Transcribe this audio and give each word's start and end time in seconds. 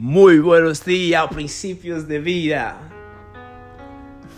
Muy 0.00 0.38
buenos 0.38 0.84
días, 0.84 1.26
principios 1.26 2.06
de 2.06 2.20
vida. 2.20 2.78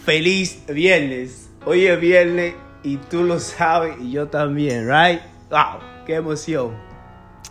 Feliz 0.06 0.64
viernes. 0.66 1.50
Hoy 1.66 1.84
es 1.84 2.00
viernes 2.00 2.54
y 2.82 2.96
tú 2.96 3.24
lo 3.24 3.38
sabes 3.38 3.94
y 4.00 4.12
yo 4.12 4.26
también, 4.28 4.88
right? 4.88 5.20
Wow, 5.50 5.80
qué 6.06 6.14
emoción. 6.14 6.74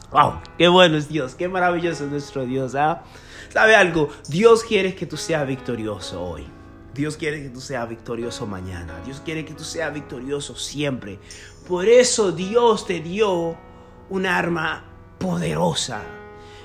Wow, 0.09 0.41
qué 0.57 0.67
bueno 0.67 0.97
es 0.97 1.07
Dios, 1.07 1.35
qué 1.35 1.47
maravilloso 1.47 2.05
es 2.05 2.09
nuestro 2.09 2.47
Dios, 2.47 2.73
¿ah? 2.73 3.03
¿Sabe 3.49 3.76
algo? 3.76 4.10
Dios 4.28 4.63
quiere 4.63 4.96
que 4.96 5.05
tú 5.05 5.15
seas 5.15 5.46
victorioso 5.46 6.19
hoy. 6.19 6.47
Dios 6.96 7.15
quiere 7.15 7.44
que 7.44 7.49
tú 7.49 7.62
seas 7.62 7.87
victorioso 7.87 8.47
mañana. 8.47 8.99
Dios 9.05 9.21
quiere 9.23 9.46
que 9.46 9.53
tú 9.53 9.63
seas 9.63 9.94
victorioso 9.94 10.55
siempre. 10.55 11.19
Por 11.67 11.87
eso 11.87 12.31
Dios 12.31 12.87
te 12.87 13.01
dio 13.01 13.55
un 14.10 14.26
arma 14.26 14.83
poderosa 15.19 16.02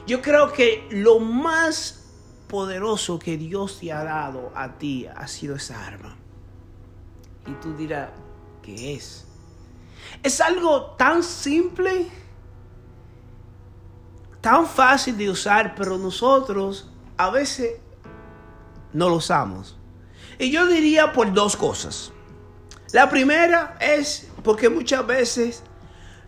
yo 0.06 0.20
creo 0.20 0.52
que 0.52 0.86
lo 0.90 1.18
más 1.18 2.04
poderoso 2.48 3.18
que 3.18 3.36
Dios 3.36 3.80
te 3.80 3.92
ha 3.92 4.04
dado 4.04 4.52
a 4.54 4.78
ti 4.78 5.06
ha 5.06 5.26
sido 5.26 5.56
esa 5.56 5.86
arma. 5.86 6.16
Y 7.46 7.52
tú 7.54 7.74
dirás, 7.74 8.10
¿qué 8.62 8.94
es? 8.94 9.26
Es 10.22 10.40
algo 10.40 10.92
tan 10.92 11.22
simple, 11.22 12.06
tan 14.40 14.66
fácil 14.66 15.16
de 15.16 15.30
usar, 15.30 15.74
pero 15.74 15.96
nosotros 15.96 16.90
a 17.16 17.30
veces 17.30 17.78
no 18.92 19.08
lo 19.08 19.16
usamos. 19.16 19.76
Y 20.38 20.50
yo 20.50 20.66
diría 20.66 21.12
por 21.12 21.32
dos 21.32 21.56
cosas. 21.56 22.12
La 22.92 23.08
primera 23.08 23.76
es 23.80 24.28
porque 24.42 24.68
muchas 24.68 25.06
veces 25.06 25.62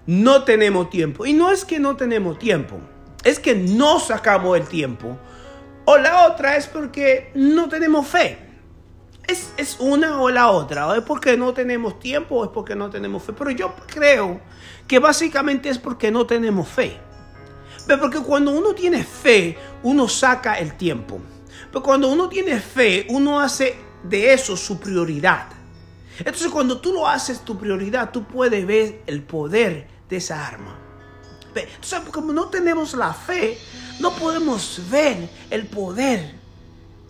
no 0.06 0.44
tenemos 0.44 0.88
tiempo. 0.88 1.26
Y 1.26 1.34
no 1.34 1.50
es 1.50 1.64
que 1.64 1.78
no 1.78 1.96
tenemos 1.96 2.38
tiempo 2.38 2.80
es 3.26 3.40
que 3.40 3.56
no 3.56 3.98
sacamos 3.98 4.56
el 4.56 4.66
tiempo. 4.68 5.18
O 5.84 5.98
la 5.98 6.28
otra 6.28 6.56
es 6.56 6.68
porque 6.68 7.32
no 7.34 7.68
tenemos 7.68 8.06
fe. 8.06 8.38
Es, 9.26 9.52
es, 9.56 9.76
una 9.80 10.20
o 10.20 10.30
la 10.30 10.50
otra. 10.50 10.86
O 10.86 10.94
es 10.94 11.02
porque 11.02 11.36
no 11.36 11.52
tenemos 11.52 11.98
tiempo 11.98 12.36
o 12.36 12.44
es 12.44 12.50
porque 12.50 12.76
no 12.76 12.88
tenemos 12.88 13.24
fe. 13.24 13.32
Pero 13.32 13.50
yo 13.50 13.74
creo 13.86 14.40
que 14.86 15.00
básicamente 15.00 15.68
es 15.68 15.78
porque 15.78 16.12
no 16.12 16.24
tenemos 16.24 16.68
fe. 16.68 16.96
Porque 18.00 18.20
cuando 18.20 18.52
uno 18.52 18.74
tiene 18.74 19.02
fe, 19.02 19.58
uno 19.82 20.08
saca 20.08 20.58
el 20.60 20.76
tiempo. 20.76 21.18
Pero 21.70 21.82
cuando 21.82 22.08
uno 22.08 22.28
tiene 22.28 22.60
fe, 22.60 23.06
uno 23.10 23.40
hace 23.40 23.76
de 24.04 24.32
eso 24.32 24.56
su 24.56 24.78
prioridad. 24.78 25.48
Entonces 26.20 26.48
cuando 26.48 26.80
tú 26.80 26.92
lo 26.92 27.08
haces 27.08 27.40
tu 27.40 27.58
prioridad, 27.58 28.12
tú 28.12 28.24
puedes 28.24 28.64
ver 28.64 29.02
el 29.06 29.22
poder 29.22 29.88
de 30.08 30.16
esa 30.16 30.46
arma. 30.46 30.85
Entonces, 31.62 32.00
como 32.12 32.32
no 32.32 32.48
tenemos 32.48 32.94
la 32.94 33.12
fe, 33.12 33.58
no 34.00 34.12
podemos 34.12 34.80
ver 34.90 35.28
el 35.50 35.66
poder 35.66 36.34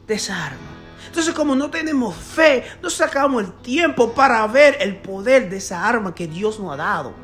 de 0.06 0.14
esa 0.14 0.46
arma. 0.46 0.76
Entonces, 1.06 1.34
como 1.34 1.54
no 1.54 1.70
tenemos 1.70 2.14
fe, 2.14 2.64
no 2.82 2.90
sacamos 2.90 3.42
el 3.44 3.52
tiempo 3.62 4.12
para 4.12 4.46
ver 4.46 4.76
el 4.80 4.96
poder 4.96 5.48
de 5.48 5.56
esa 5.56 5.86
arma 5.86 6.14
que 6.14 6.26
Dios 6.26 6.60
nos 6.60 6.72
ha 6.72 6.76
dado. 6.76 7.14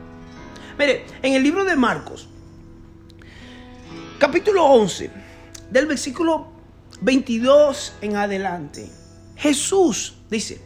Mire, 0.79 1.05
en 1.23 1.35
el 1.35 1.43
libro 1.43 1.65
de 1.65 1.77
Marcos, 1.77 2.29
capítulo 4.19 4.65
11, 4.65 5.11
del 5.71 5.87
versículo 5.87 6.49
22 7.03 7.95
en 8.01 8.17
adelante, 8.17 8.91
Jesús 9.37 10.15
dice, 10.31 10.61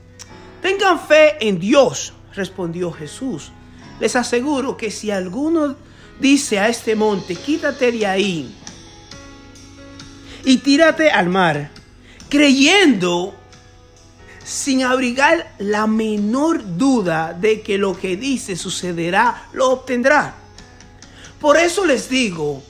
tengan 0.62 1.00
fe 1.00 1.36
en 1.40 1.58
Dios, 1.58 2.12
respondió 2.34 2.92
Jesús. 2.92 3.50
Les 3.98 4.14
aseguro 4.14 4.77
que 4.77 4.90
si 4.90 5.10
alguno 5.10 5.74
dice 6.20 6.59
a 6.59 6.69
este 6.69 6.95
monte, 6.95 7.34
quítate 7.36 7.92
de 7.92 8.06
ahí 8.06 8.55
y 10.45 10.58
tírate 10.58 11.11
al 11.11 11.28
mar, 11.28 11.70
creyendo 12.28 13.34
sin 14.45 14.84
abrigar 14.84 15.53
la 15.58 15.89
menor 15.89 16.77
duda 16.78 17.33
de 17.33 17.63
que 17.63 17.79
lo 17.79 17.98
que 17.98 18.17
dice 18.17 18.55
sucederá, 18.55 19.48
lo 19.52 19.70
obtendrá. 19.70 20.36
Por 21.40 21.57
eso 21.57 21.85
les 21.85 22.08
digo, 22.08 22.63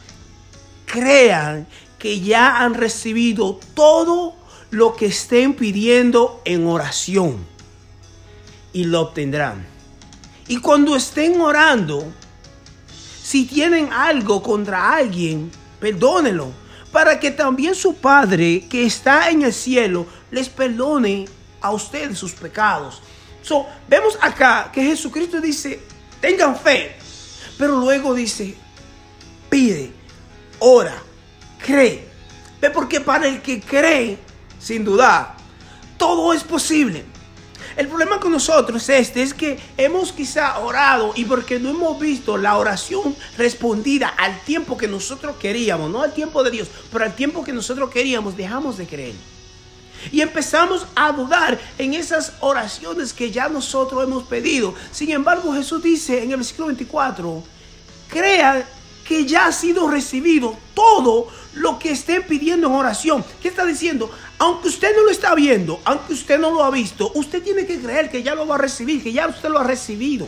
crean 0.87 1.67
que 1.99 2.21
ya 2.21 2.63
han 2.63 2.75
recibido 2.75 3.61
todo 3.75 4.35
lo 4.71 4.97
que 4.97 5.07
estén 5.07 5.55
pidiendo 5.55 6.41
en 6.47 6.67
oración 6.67 7.37
y 8.73 8.85
lo 8.85 9.03
obtendrán. 9.03 9.67
Y 10.49 10.59
cuando 10.59 10.97
estén 10.97 11.41
orando, 11.41 12.11
si 13.27 13.45
tienen 13.45 13.93
algo 13.93 14.41
contra 14.41 14.95
alguien, 14.95 15.51
perdónenlo, 15.81 16.53
para 16.93 17.19
que 17.19 17.33
también 17.33 17.75
su 17.75 17.97
Padre 17.97 18.69
que 18.71 18.87
está 18.87 19.31
en 19.31 19.43
el 19.43 19.53
cielo 19.53 20.07
les 20.31 20.49
perdone 20.49 21.25
a 21.61 21.73
ustedes 21.73 22.17
sus 22.19 22.31
pecados. 22.31 23.03
So, 23.43 23.67
vemos 23.89 24.17
acá 24.21 24.71
que 24.73 24.81
Jesucristo 24.81 25.41
dice, 25.41 25.81
tengan 26.21 26.57
fe, 26.57 26.95
pero 27.59 27.81
luego 27.81 28.15
dice, 28.15 28.55
pide, 29.51 29.91
ora, 30.61 30.95
cree. 31.59 32.07
Ve 32.61 32.71
porque 32.71 33.01
para 33.01 33.27
el 33.27 33.43
que 33.43 33.61
cree, 33.61 34.19
sin 34.61 34.85
duda, 34.85 35.35
todo 35.99 36.33
es 36.33 36.45
posible. 36.45 37.05
El 37.77 37.89
problema 37.89 38.19
con 38.19 38.33
nosotros 38.33 38.89
es 38.89 39.09
este, 39.09 39.23
es 39.23 39.35
que 39.35 39.59
hemos 39.77 40.11
quizá 40.11 40.59
orado 40.61 41.13
y 41.15 41.27
porque 41.27 41.61
no 41.61 41.69
hemos 41.69 42.01
visto 42.01 42.39
la 42.39 42.57
oración 42.57 43.15
respondida 43.37 44.09
al 44.09 44.41
tiempo 44.41 44.79
que 44.79 44.89
nosotros 44.89 45.37
queríamos, 45.37 45.91
no 45.91 46.01
al 46.01 46.15
tiempo 46.15 46.43
de 46.43 46.51
Dios, 46.51 46.69
pero 46.91 47.05
al 47.05 47.15
tiempo 47.15 47.45
que 47.45 47.53
nosotros 47.53 47.91
queríamos, 47.91 48.35
dejamos 48.35 48.79
de 48.79 48.87
creer. 48.87 49.15
Y 50.11 50.23
empezamos 50.23 50.87
a 50.95 51.13
dudar 51.13 51.59
en 51.77 51.93
esas 51.93 52.33
oraciones 52.41 53.13
que 53.13 53.31
ya 53.31 53.49
nosotros 53.49 54.05
hemos 54.05 54.25
pedido. 54.25 54.75
Sin 54.91 55.11
embargo, 55.11 55.53
Jesús 55.53 55.83
dice 55.83 56.23
en 56.23 56.31
el 56.31 56.37
versículo 56.37 56.69
24, 56.69 57.43
crea 58.09 58.67
que 59.07 59.25
ya 59.25 59.47
ha 59.47 59.53
sido 59.53 59.89
recibido 59.89 60.57
todo 60.75 61.29
lo 61.55 61.79
que 61.79 61.93
estén 61.93 62.23
pidiendo 62.25 62.67
en 62.67 62.75
oración. 62.75 63.25
¿Qué 63.41 63.49
está 63.49 63.65
diciendo? 63.65 64.11
Aunque 64.39 64.69
usted 64.69 64.95
no 64.95 65.03
lo 65.03 65.11
está 65.11 65.35
viendo, 65.35 65.81
aunque 65.85 66.13
usted 66.13 66.39
no 66.39 66.51
lo 66.51 66.63
ha 66.65 66.71
visto, 66.71 67.11
usted 67.15 67.43
tiene 67.43 67.67
que 67.67 67.81
creer 67.81 68.11
que 68.11 68.23
ya 68.23 68.35
lo 68.35 68.47
va 68.47 68.57
a 68.57 68.59
recibir, 68.59 69.03
que 69.03 69.13
ya 69.13 69.27
usted 69.27 69.49
lo 69.49 69.59
ha 69.59 69.65
recibido. 69.65 70.27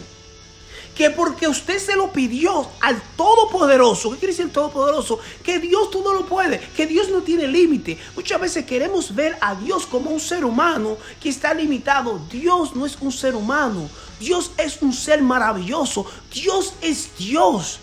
Que 0.97 1.11
porque 1.11 1.47
usted 1.47 1.79
se 1.79 1.95
lo 1.95 2.11
pidió 2.11 2.69
al 2.81 3.01
Todopoderoso, 3.17 4.11
¿qué 4.11 4.17
quiere 4.19 4.33
decir 4.33 4.47
el 4.47 4.51
Todopoderoso? 4.51 5.21
Que 5.45 5.61
Dios 5.61 5.91
todo 5.91 6.13
lo 6.13 6.27
puede, 6.27 6.59
que 6.59 6.87
Dios 6.87 7.09
no 7.09 7.23
tiene 7.23 7.47
límite. 7.47 7.99
Muchas 8.17 8.41
veces 8.41 8.65
queremos 8.65 9.15
ver 9.15 9.37
a 9.41 9.55
Dios 9.55 9.87
como 9.87 10.11
un 10.11 10.19
ser 10.19 10.45
humano 10.45 10.97
que 11.21 11.29
está 11.29 11.55
limitado. 11.55 12.21
Dios 12.31 12.75
no 12.75 12.85
es 12.85 12.97
un 13.01 13.13
ser 13.13 13.37
humano, 13.37 13.89
Dios 14.19 14.51
es 14.57 14.83
un 14.83 14.93
ser 14.93 15.23
maravilloso, 15.23 16.05
Dios 16.33 16.75
es 16.81 17.11
Dios. 17.17 17.81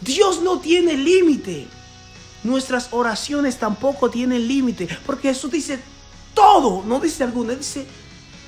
Dios 0.00 0.40
no 0.42 0.60
tiene 0.60 0.96
límite. 0.96 1.66
Nuestras 2.42 2.88
oraciones 2.92 3.58
tampoco 3.58 4.08
tienen 4.08 4.48
límite, 4.48 4.88
porque 5.04 5.28
Jesús 5.28 5.50
dice 5.50 5.78
todo, 6.32 6.82
no 6.86 6.98
dice 6.98 7.24
alguna, 7.24 7.54
dice 7.54 7.86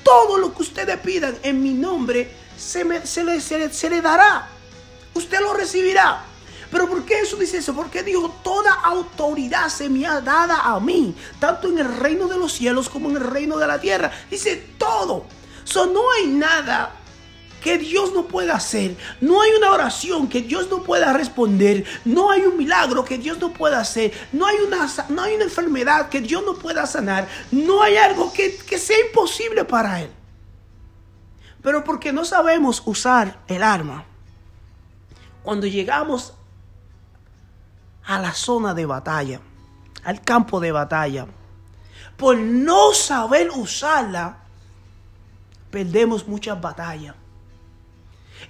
todo 0.03 0.37
lo 0.37 0.53
que 0.53 0.63
ustedes 0.63 0.97
pidan 0.99 1.37
en 1.43 1.61
mi 1.61 1.73
nombre 1.73 2.31
se, 2.57 3.05
se, 3.05 3.89
le, 3.89 4.01
dará. 4.01 4.49
Usted 5.13 5.39
lo 5.39 5.53
recibirá. 5.53 6.25
Pero 6.71 6.89
¿por 6.89 7.05
qué 7.05 7.17
Jesús 7.17 7.39
dice 7.39 7.57
eso? 7.57 7.75
Porque 7.75 8.01
dijo, 8.01 8.33
toda 8.43 8.73
autoridad 8.73 9.69
se 9.69 9.89
me 9.89 10.07
ha 10.07 10.21
dada 10.21 10.61
a 10.61 10.79
mí, 10.79 11.15
tanto 11.39 11.69
en 11.69 11.77
el 11.77 11.97
reino 11.97 12.27
de 12.27 12.37
los 12.37 12.51
cielos 12.51 12.89
como 12.89 13.09
en 13.09 13.17
el 13.17 13.23
reino 13.23 13.57
de 13.57 13.67
la 13.67 13.79
tierra. 13.79 14.11
Dice 14.29 14.69
todo. 14.77 15.25
So, 15.65 15.85
no 15.85 16.01
hay 16.11 16.27
nada 16.27 17.02
que 17.63 17.77
Dios 17.77 18.13
no 18.13 18.27
pueda 18.27 18.55
hacer. 18.55 18.97
No 19.21 19.41
hay 19.41 19.51
una 19.51 19.71
oración 19.71 20.27
que 20.27 20.41
Dios 20.41 20.69
no 20.69 20.83
pueda 20.83 21.13
responder. 21.13 21.85
No 22.03 22.29
hay 22.29 22.41
un 22.41 22.57
milagro 22.57 23.05
que 23.05 23.17
Dios 23.17 23.39
no 23.39 23.53
pueda 23.53 23.79
hacer. 23.79 24.11
No 24.33 24.45
hay 24.45 24.57
una, 24.57 24.87
no 25.07 25.21
hay 25.21 25.35
una 25.35 25.45
enfermedad 25.45 26.09
que 26.09 26.19
Dios 26.19 26.43
no 26.45 26.55
pueda 26.55 26.85
sanar. 26.85 27.27
No 27.51 27.81
hay 27.81 27.95
algo 27.95 28.33
que, 28.33 28.57
que 28.57 28.77
sea 28.77 28.97
imposible 29.07 29.63
para 29.63 30.01
Él. 30.01 30.11
Pero 31.61 31.85
porque 31.85 32.11
no 32.11 32.25
sabemos 32.25 32.83
usar 32.85 33.39
el 33.47 33.63
arma, 33.63 34.03
cuando 35.41 35.65
llegamos 35.65 36.33
a 38.03 38.19
la 38.19 38.33
zona 38.33 38.73
de 38.73 38.85
batalla, 38.85 39.39
al 40.03 40.21
campo 40.21 40.59
de 40.59 40.73
batalla, 40.73 41.27
por 42.17 42.37
no 42.37 42.93
saber 42.93 43.49
usarla, 43.51 44.39
perdemos 45.71 46.27
muchas 46.27 46.59
batallas. 46.59 47.15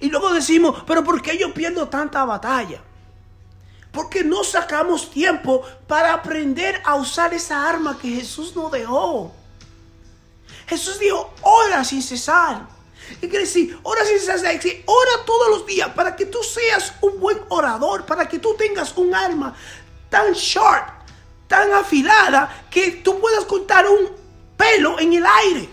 Y 0.00 0.10
luego 0.10 0.32
decimos, 0.32 0.82
pero 0.86 1.04
¿por 1.04 1.22
qué 1.22 1.38
yo 1.38 1.52
pierdo 1.52 1.88
tanta 1.88 2.24
batalla? 2.24 2.82
Porque 3.92 4.24
no 4.24 4.42
sacamos 4.42 5.10
tiempo 5.10 5.62
para 5.86 6.12
aprender 6.12 6.80
a 6.84 6.96
usar 6.96 7.32
esa 7.32 7.68
arma 7.68 7.98
que 8.00 8.08
Jesús 8.08 8.54
nos 8.56 8.70
dejó. 8.72 9.32
Jesús 10.66 10.98
dijo, 10.98 11.32
ora 11.42 11.84
sin 11.84 12.02
cesar. 12.02 12.66
¿Qué 13.20 13.28
quiere 13.28 13.44
decir? 13.44 13.78
Ora 13.82 14.04
sin 14.04 14.18
cesar. 14.18 14.60
Ora 14.86 15.24
todos 15.24 15.48
los 15.50 15.66
días 15.66 15.90
para 15.90 16.16
que 16.16 16.26
tú 16.26 16.42
seas 16.42 16.94
un 17.00 17.20
buen 17.20 17.38
orador, 17.48 18.04
para 18.06 18.28
que 18.28 18.38
tú 18.38 18.54
tengas 18.56 18.96
un 18.96 19.14
arma 19.14 19.54
tan 20.08 20.32
sharp, 20.32 20.88
tan 21.46 21.72
afilada 21.72 22.66
que 22.70 22.92
tú 23.02 23.20
puedas 23.20 23.44
contar 23.44 23.86
un 23.88 24.10
pelo 24.56 24.98
en 24.98 25.12
el 25.12 25.24
aire. 25.26 25.68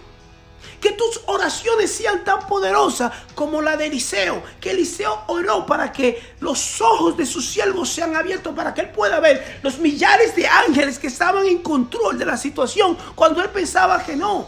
Que 0.80 0.92
tus 0.92 1.22
oraciones 1.26 1.92
sean 1.92 2.24
tan 2.24 2.48
poderosas 2.48 3.12
como 3.36 3.62
la 3.62 3.78
de 3.78 3.88
Eliseo. 3.88 4.44
Que 4.60 4.72
Eliseo 4.72 5.24
oró 5.28 5.66
para 5.66 5.92
que 5.92 6.36
los 6.40 6.82
ojos 6.82 7.18
de 7.18 7.26
sus 7.26 7.50
siervos 7.50 7.90
sean 7.90 8.16
abiertos 8.16 8.54
para 8.56 8.74
que 8.74 8.82
él 8.82 8.90
pueda 8.90 9.20
ver 9.20 9.60
los 9.64 9.78
millares 9.80 10.36
de 10.36 10.48
ángeles 10.48 11.00
que 11.00 11.08
estaban 11.08 11.46
en 11.46 11.60
control 11.60 12.18
de 12.18 12.26
la 12.26 12.38
situación 12.38 12.98
cuando 13.16 13.42
él 13.42 13.50
pensaba 13.50 14.04
que 14.04 14.16
no. 14.16 14.48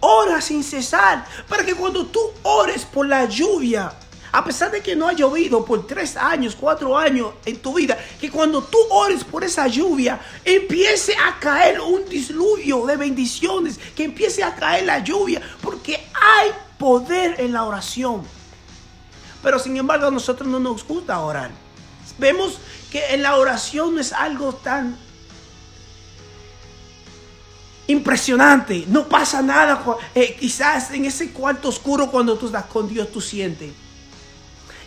Ora 0.00 0.40
sin 0.40 0.62
cesar 0.62 1.26
para 1.48 1.64
que 1.64 1.74
cuando 1.74 2.06
tú 2.06 2.20
ores 2.42 2.84
por 2.84 3.06
la 3.06 3.24
lluvia, 3.24 3.92
a 4.32 4.44
pesar 4.44 4.70
de 4.70 4.82
que 4.82 4.94
no 4.94 5.08
ha 5.08 5.12
llovido 5.12 5.64
por 5.64 5.86
tres 5.86 6.16
años, 6.16 6.56
cuatro 6.58 6.96
años 6.96 7.32
en 7.44 7.58
tu 7.58 7.74
vida, 7.74 7.98
que 8.20 8.30
cuando 8.30 8.62
tú 8.62 8.78
ores 8.90 9.24
por 9.24 9.44
esa 9.44 9.66
lluvia, 9.66 10.20
empiece 10.44 11.14
a 11.16 11.38
caer 11.38 11.80
un 11.80 12.08
diluvio 12.08 12.84
de 12.86 12.96
bendiciones, 12.96 13.78
que 13.96 14.04
empiece 14.04 14.42
a 14.42 14.54
caer 14.54 14.84
la 14.84 14.98
lluvia, 15.00 15.40
porque 15.62 15.94
hay 15.94 16.50
poder 16.78 17.40
en 17.40 17.52
la 17.52 17.64
oración. 17.64 18.22
Pero 19.42 19.58
sin 19.58 19.76
embargo 19.76 20.06
a 20.06 20.10
nosotros 20.10 20.48
no 20.48 20.58
nos 20.58 20.86
gusta 20.86 21.18
orar. 21.20 21.50
Vemos 22.18 22.58
que 22.90 23.14
en 23.14 23.22
la 23.22 23.36
oración 23.36 23.94
no 23.94 24.00
es 24.00 24.12
algo 24.12 24.52
tan 24.52 24.96
impresionante. 27.86 28.84
No 28.88 29.08
pasa 29.08 29.42
nada. 29.42 29.82
Eh, 30.14 30.36
quizás 30.38 30.90
en 30.92 31.04
ese 31.04 31.30
cuarto 31.32 31.68
oscuro 31.68 32.10
cuando 32.10 32.36
tú 32.38 32.46
estás 32.46 32.66
con 32.66 32.88
Dios 32.88 33.10
tú 33.10 33.20
sientes. 33.20 33.72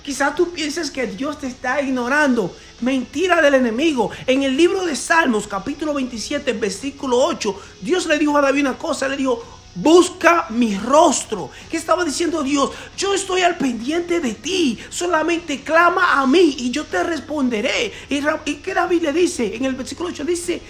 Quizás 0.03 0.35
tú 0.35 0.51
pienses 0.51 0.89
que 0.89 1.05
Dios 1.05 1.39
te 1.39 1.47
está 1.47 1.81
ignorando. 1.81 2.55
Mentira 2.81 3.41
del 3.41 3.53
enemigo. 3.53 4.09
En 4.25 4.41
el 4.43 4.57
libro 4.57 4.83
de 4.85 4.95
Salmos, 4.95 5.47
capítulo 5.47 5.93
27, 5.93 6.53
versículo 6.53 7.17
8, 7.23 7.61
Dios 7.81 8.07
le 8.07 8.17
dijo 8.17 8.35
a 8.37 8.41
David 8.41 8.61
una 8.61 8.77
cosa. 8.77 9.07
Le 9.07 9.17
dijo, 9.17 9.43
busca 9.75 10.47
mi 10.49 10.75
rostro. 10.75 11.51
¿Qué 11.69 11.77
estaba 11.77 12.03
diciendo 12.03 12.41
Dios? 12.41 12.71
Yo 12.97 13.13
estoy 13.13 13.41
al 13.41 13.57
pendiente 13.57 14.19
de 14.19 14.33
ti. 14.33 14.79
Solamente 14.89 15.61
clama 15.61 16.19
a 16.19 16.25
mí 16.25 16.55
y 16.57 16.71
yo 16.71 16.85
te 16.85 17.03
responderé. 17.03 17.93
¿Y, 18.09 18.55
qué 18.55 18.73
David 18.73 19.03
le 19.03 19.13
dice? 19.13 19.55
En 19.55 19.65
el 19.65 19.75
versículo 19.75 20.09
8 20.09 20.25
dice, 20.25 20.61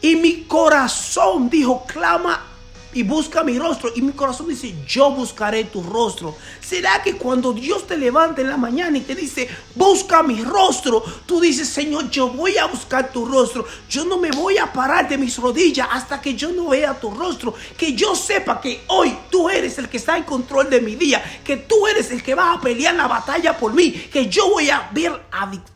y 0.00 0.16
mi 0.16 0.44
corazón 0.44 1.50
dijo, 1.50 1.84
clama 1.86 2.49
y 2.92 3.02
busca 3.02 3.42
mi 3.42 3.58
rostro. 3.58 3.90
Y 3.94 4.02
mi 4.02 4.12
corazón 4.12 4.48
dice, 4.48 4.74
yo 4.86 5.10
buscaré 5.10 5.64
tu 5.64 5.82
rostro. 5.82 6.36
¿Será 6.60 7.02
que 7.02 7.16
cuando 7.16 7.52
Dios 7.52 7.86
te 7.86 7.96
levanta 7.96 8.40
en 8.40 8.50
la 8.50 8.56
mañana 8.56 8.98
y 8.98 9.02
te 9.02 9.14
dice, 9.14 9.48
busca 9.74 10.22
mi 10.22 10.42
rostro, 10.42 11.02
tú 11.26 11.40
dices, 11.40 11.68
Señor, 11.68 12.10
yo 12.10 12.28
voy 12.28 12.58
a 12.58 12.66
buscar 12.66 13.12
tu 13.12 13.24
rostro. 13.24 13.64
Yo 13.88 14.04
no 14.04 14.18
me 14.18 14.30
voy 14.30 14.58
a 14.58 14.72
parar 14.72 15.08
de 15.08 15.18
mis 15.18 15.36
rodillas 15.38 15.88
hasta 15.90 16.20
que 16.20 16.34
yo 16.34 16.50
no 16.52 16.68
vea 16.68 16.98
tu 16.98 17.10
rostro. 17.10 17.54
Que 17.76 17.94
yo 17.94 18.14
sepa 18.14 18.60
que 18.60 18.82
hoy 18.88 19.16
tú 19.30 19.48
eres 19.48 19.78
el 19.78 19.88
que 19.88 19.96
está 19.96 20.16
en 20.16 20.24
control 20.24 20.70
de 20.70 20.80
mi 20.80 20.96
día. 20.96 21.22
Que 21.44 21.56
tú 21.56 21.86
eres 21.86 22.10
el 22.10 22.22
que 22.22 22.34
va 22.34 22.54
a 22.54 22.60
pelear 22.60 22.94
la 22.94 23.06
batalla 23.06 23.56
por 23.56 23.72
mí. 23.72 23.92
Que 23.92 24.28
yo 24.28 24.50
voy 24.50 24.70
a 24.70 24.90
ver, 24.92 25.12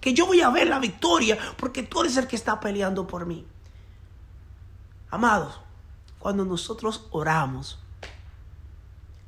que 0.00 0.12
yo 0.12 0.26
voy 0.26 0.40
a 0.40 0.50
ver 0.50 0.68
la 0.68 0.78
victoria 0.78 1.38
porque 1.56 1.82
tú 1.82 2.00
eres 2.00 2.16
el 2.16 2.26
que 2.26 2.36
está 2.36 2.60
peleando 2.60 3.06
por 3.06 3.26
mí. 3.26 3.44
Amados, 5.10 5.60
cuando 6.24 6.46
nosotros 6.46 7.06
oramos, 7.10 7.78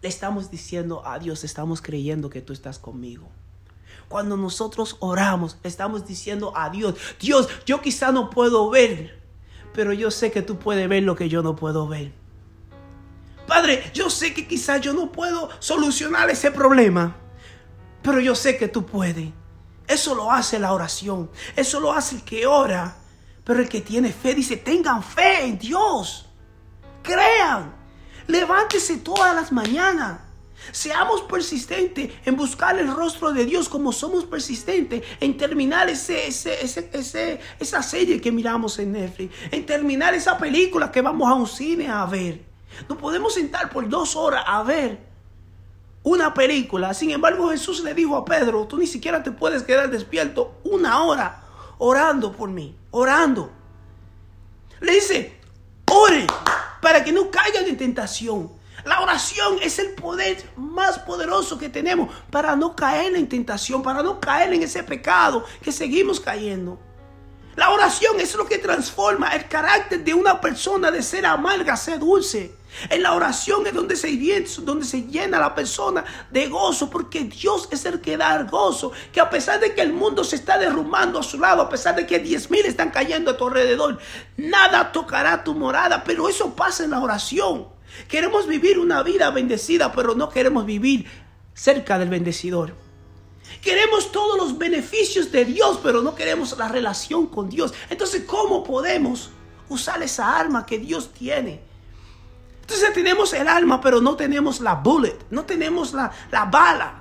le 0.00 0.08
estamos 0.08 0.50
diciendo 0.50 1.02
a 1.04 1.18
Dios, 1.18 1.44
estamos 1.44 1.82
creyendo 1.82 2.30
que 2.30 2.40
tú 2.40 2.54
estás 2.54 2.78
conmigo. 2.78 3.28
Cuando 4.08 4.38
nosotros 4.38 4.96
oramos, 5.00 5.58
estamos 5.62 6.06
diciendo 6.06 6.54
a 6.56 6.70
Dios, 6.70 6.94
Dios, 7.20 7.50
yo 7.66 7.82
quizá 7.82 8.12
no 8.12 8.30
puedo 8.30 8.70
ver, 8.70 9.20
pero 9.74 9.92
yo 9.92 10.10
sé 10.10 10.32
que 10.32 10.40
tú 10.40 10.58
puedes 10.58 10.88
ver 10.88 11.02
lo 11.02 11.16
que 11.16 11.28
yo 11.28 11.42
no 11.42 11.54
puedo 11.54 11.86
ver. 11.86 12.12
Padre, 13.46 13.90
yo 13.92 14.08
sé 14.08 14.32
que 14.32 14.48
quizá 14.48 14.78
yo 14.78 14.94
no 14.94 15.12
puedo 15.12 15.50
solucionar 15.58 16.30
ese 16.30 16.50
problema, 16.50 17.14
pero 18.00 18.20
yo 18.20 18.34
sé 18.34 18.56
que 18.56 18.68
tú 18.68 18.86
puedes. 18.86 19.28
Eso 19.86 20.14
lo 20.14 20.32
hace 20.32 20.58
la 20.58 20.72
oración, 20.72 21.30
eso 21.56 21.78
lo 21.78 21.92
hace 21.92 22.14
el 22.14 22.22
que 22.22 22.46
ora, 22.46 22.96
pero 23.44 23.60
el 23.60 23.68
que 23.68 23.82
tiene 23.82 24.14
fe 24.14 24.34
dice, 24.34 24.56
tengan 24.56 25.02
fe 25.02 25.44
en 25.44 25.58
Dios 25.58 26.25
crean. 27.06 27.72
Levántese 28.26 28.98
todas 28.98 29.34
las 29.34 29.52
mañanas. 29.52 30.20
Seamos 30.72 31.22
persistentes 31.22 32.10
en 32.24 32.36
buscar 32.36 32.78
el 32.78 32.92
rostro 32.92 33.32
de 33.32 33.44
Dios 33.44 33.68
como 33.68 33.92
somos 33.92 34.24
persistentes 34.24 35.04
en 35.20 35.36
terminar 35.36 35.88
ese, 35.88 36.26
esa 36.26 37.82
serie 37.82 38.20
que 38.20 38.32
miramos 38.32 38.78
en 38.78 38.92
Netflix, 38.92 39.34
en 39.50 39.64
terminar 39.64 40.14
esa 40.14 40.36
película 40.38 40.90
que 40.90 41.02
vamos 41.02 41.28
a 41.28 41.34
un 41.34 41.46
cine 41.46 41.88
a 41.88 42.04
ver. 42.06 42.44
No 42.88 42.98
podemos 42.98 43.34
sentar 43.34 43.70
por 43.70 43.88
dos 43.88 44.16
horas 44.16 44.44
a 44.46 44.62
ver 44.64 44.98
una 46.02 46.34
película. 46.34 46.94
Sin 46.94 47.10
embargo, 47.10 47.50
Jesús 47.50 47.82
le 47.84 47.94
dijo 47.94 48.16
a 48.16 48.24
Pedro, 48.24 48.66
tú 48.66 48.78
ni 48.78 48.86
siquiera 48.86 49.22
te 49.22 49.30
puedes 49.30 49.62
quedar 49.62 49.90
despierto 49.90 50.54
una 50.64 51.02
hora 51.02 51.42
orando 51.78 52.32
por 52.32 52.48
mí, 52.48 52.74
orando. 52.90 53.50
Le 54.80 54.92
dice, 54.92 55.38
ore 55.86 56.26
para 56.80 57.04
que 57.04 57.12
no 57.12 57.30
caigan 57.30 57.66
en 57.66 57.76
tentación. 57.76 58.50
La 58.84 59.00
oración 59.00 59.58
es 59.62 59.78
el 59.78 59.94
poder 59.94 60.50
más 60.56 60.98
poderoso 60.98 61.58
que 61.58 61.68
tenemos 61.68 62.14
para 62.30 62.54
no 62.54 62.76
caer 62.76 63.16
en 63.16 63.28
tentación, 63.28 63.82
para 63.82 64.02
no 64.02 64.20
caer 64.20 64.52
en 64.52 64.62
ese 64.62 64.82
pecado 64.82 65.44
que 65.62 65.72
seguimos 65.72 66.20
cayendo. 66.20 66.78
La 67.56 67.70
oración 67.70 68.20
es 68.20 68.34
lo 68.34 68.46
que 68.46 68.58
transforma 68.58 69.30
el 69.30 69.48
carácter 69.48 70.04
de 70.04 70.12
una 70.12 70.42
persona 70.42 70.90
de 70.90 71.02
ser 71.02 71.24
amarga 71.24 71.72
a 71.72 71.76
ser 71.78 71.98
dulce. 71.98 72.54
En 72.90 73.02
la 73.02 73.14
oración 73.14 73.66
es 73.66 73.72
donde 73.72 73.96
se, 73.96 74.10
donde 74.60 74.84
se 74.84 75.04
llena 75.04 75.38
la 75.38 75.54
persona 75.54 76.04
de 76.30 76.48
gozo, 76.48 76.90
porque 76.90 77.24
Dios 77.24 77.68
es 77.70 77.86
el 77.86 78.02
que 78.02 78.18
da 78.18 78.42
gozo. 78.42 78.92
Que 79.10 79.20
a 79.20 79.30
pesar 79.30 79.58
de 79.58 79.74
que 79.74 79.80
el 79.80 79.94
mundo 79.94 80.22
se 80.22 80.36
está 80.36 80.58
derrumbando 80.58 81.18
a 81.18 81.22
su 81.22 81.38
lado, 81.38 81.62
a 81.62 81.70
pesar 81.70 81.96
de 81.96 82.06
que 82.06 82.18
diez 82.18 82.50
mil 82.50 82.66
están 82.66 82.90
cayendo 82.90 83.30
a 83.30 83.36
tu 83.38 83.46
alrededor, 83.46 83.98
nada 84.36 84.92
tocará 84.92 85.42
tu 85.42 85.54
morada. 85.54 86.04
Pero 86.04 86.28
eso 86.28 86.54
pasa 86.54 86.84
en 86.84 86.90
la 86.90 87.00
oración. 87.00 87.68
Queremos 88.06 88.46
vivir 88.46 88.78
una 88.78 89.02
vida 89.02 89.30
bendecida, 89.30 89.92
pero 89.92 90.14
no 90.14 90.28
queremos 90.28 90.66
vivir 90.66 91.06
cerca 91.54 91.98
del 91.98 92.10
bendecidor. 92.10 92.85
Queremos 93.62 94.12
todos 94.12 94.36
los 94.38 94.58
beneficios 94.58 95.32
de 95.32 95.44
Dios, 95.44 95.80
pero 95.82 96.02
no 96.02 96.14
queremos 96.14 96.56
la 96.56 96.68
relación 96.68 97.26
con 97.26 97.48
Dios. 97.48 97.74
Entonces, 97.90 98.24
¿cómo 98.26 98.62
podemos 98.62 99.30
usar 99.68 100.02
esa 100.02 100.38
arma 100.38 100.64
que 100.66 100.78
Dios 100.78 101.12
tiene? 101.12 101.60
Entonces 102.60 102.92
tenemos 102.92 103.32
el 103.32 103.46
alma, 103.46 103.80
pero 103.80 104.00
no 104.00 104.16
tenemos 104.16 104.60
la 104.60 104.74
bullet, 104.74 105.16
no 105.30 105.44
tenemos 105.44 105.92
la, 105.92 106.10
la 106.32 106.46
bala, 106.46 106.94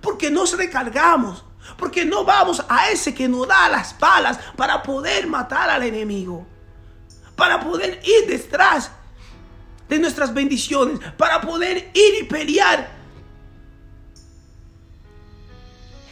porque 0.00 0.30
nos 0.30 0.56
recargamos, 0.56 1.44
porque 1.76 2.04
no 2.04 2.24
vamos 2.24 2.64
a 2.68 2.90
ese 2.90 3.14
que 3.14 3.28
nos 3.28 3.46
da 3.46 3.68
las 3.68 3.98
balas 3.98 4.38
para 4.56 4.82
poder 4.82 5.26
matar 5.26 5.70
al 5.70 5.84
enemigo, 5.84 6.44
para 7.36 7.60
poder 7.60 8.00
ir 8.04 8.28
detrás 8.28 8.90
de 9.88 9.98
nuestras 9.98 10.34
bendiciones, 10.34 10.98
para 11.16 11.40
poder 11.40 11.90
ir 11.94 12.14
y 12.20 12.24
pelear. 12.24 12.93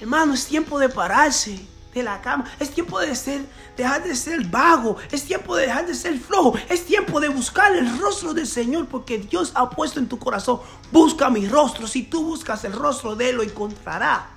Hermano, 0.02 0.34
es 0.34 0.46
tiempo 0.46 0.80
de 0.80 0.88
pararse 0.88 1.64
de 1.94 2.02
la 2.02 2.20
cama. 2.20 2.44
Es 2.58 2.70
tiempo 2.70 2.98
de 2.98 3.14
ser, 3.14 3.42
dejar 3.76 4.02
de 4.02 4.16
ser 4.16 4.44
vago. 4.48 4.96
Es 5.12 5.22
tiempo 5.22 5.54
de 5.54 5.68
dejar 5.68 5.86
de 5.86 5.94
ser 5.94 6.18
flojo. 6.18 6.58
Es 6.68 6.84
tiempo 6.84 7.20
de 7.20 7.28
buscar 7.28 7.76
el 7.76 8.00
rostro 8.00 8.34
del 8.34 8.48
Señor 8.48 8.88
porque 8.88 9.18
Dios 9.18 9.52
ha 9.54 9.70
puesto 9.70 10.00
en 10.00 10.08
tu 10.08 10.18
corazón. 10.18 10.58
Busca 10.90 11.30
mi 11.30 11.46
rostro. 11.46 11.86
Si 11.86 12.02
tú 12.02 12.24
buscas 12.24 12.64
el 12.64 12.72
rostro 12.72 13.14
de 13.14 13.30
Él, 13.30 13.36
lo 13.36 13.44
encontrará. 13.44 14.30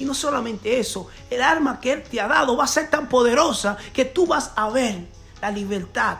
Y 0.00 0.04
no 0.04 0.12
solamente 0.12 0.80
eso, 0.80 1.06
el 1.30 1.40
arma 1.40 1.78
que 1.78 1.92
Él 1.92 2.02
te 2.02 2.20
ha 2.20 2.26
dado 2.26 2.56
va 2.56 2.64
a 2.64 2.66
ser 2.66 2.90
tan 2.90 3.08
poderosa 3.08 3.76
que 3.92 4.06
tú 4.06 4.26
vas 4.26 4.50
a 4.56 4.68
ver 4.70 5.06
la 5.40 5.52
libertad 5.52 6.18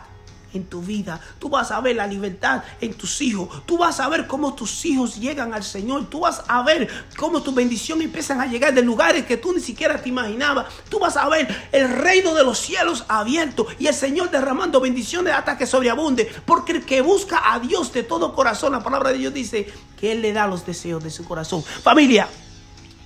en 0.53 0.65
tu 0.65 0.81
vida. 0.81 1.19
Tú 1.39 1.49
vas 1.49 1.71
a 1.71 1.81
ver 1.81 1.95
la 1.95 2.07
libertad 2.07 2.63
en 2.81 2.93
tus 2.93 3.21
hijos. 3.21 3.65
Tú 3.65 3.77
vas 3.77 3.99
a 3.99 4.09
ver 4.09 4.27
cómo 4.27 4.53
tus 4.53 4.85
hijos 4.85 5.19
llegan 5.19 5.53
al 5.53 5.63
Señor. 5.63 6.09
Tú 6.09 6.21
vas 6.21 6.43
a 6.47 6.61
ver 6.63 6.87
cómo 7.17 7.41
tu 7.41 7.53
bendición 7.53 8.01
empiezan 8.01 8.41
a 8.41 8.45
llegar 8.45 8.73
de 8.73 8.81
lugares 8.81 9.25
que 9.25 9.37
tú 9.37 9.53
ni 9.53 9.59
siquiera 9.59 10.01
te 10.01 10.09
imaginabas. 10.09 10.67
Tú 10.89 10.99
vas 10.99 11.17
a 11.17 11.27
ver 11.29 11.47
el 11.71 11.89
reino 11.89 12.33
de 12.33 12.43
los 12.43 12.57
cielos 12.59 13.05
abierto 13.07 13.67
y 13.79 13.87
el 13.87 13.93
Señor 13.93 14.31
derramando 14.31 14.79
bendiciones 14.79 15.33
hasta 15.33 15.57
que 15.57 15.65
sobreabunde. 15.65 16.29
Porque 16.45 16.73
el 16.73 16.85
que 16.85 17.01
busca 17.01 17.53
a 17.53 17.59
Dios 17.59 17.93
de 17.93 18.03
todo 18.03 18.33
corazón, 18.33 18.71
la 18.71 18.83
palabra 18.83 19.11
de 19.11 19.17
Dios 19.17 19.33
dice 19.33 19.71
que 19.99 20.11
Él 20.11 20.21
le 20.21 20.33
da 20.33 20.47
los 20.47 20.65
deseos 20.65 21.03
de 21.03 21.09
su 21.09 21.25
corazón. 21.25 21.63
Familia. 21.63 22.27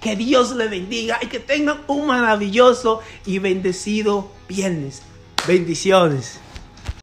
Que 0.02 0.16
Dios 0.16 0.56
le 0.56 0.68
bendiga 0.68 1.20
y 1.22 1.28
que 1.28 1.40
tengan 1.40 1.82
un 1.88 2.08
maravilloso 2.08 3.02
y 3.24 3.38
bendecido 3.38 4.32
viernes. 4.48 5.04
Bendiciones. 5.48 6.40